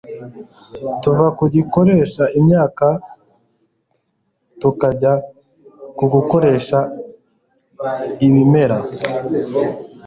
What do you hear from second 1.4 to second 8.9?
gukoresha inyama tukajya ku gukoresha ibimera